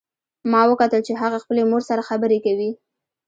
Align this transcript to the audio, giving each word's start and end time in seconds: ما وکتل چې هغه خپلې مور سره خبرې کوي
ما 0.51 0.61
وکتل 0.71 1.01
چې 1.07 1.13
هغه 1.21 1.37
خپلې 1.43 1.61
مور 1.69 1.81
سره 1.89 2.07
خبرې 2.09 2.39
کوي 2.45 2.71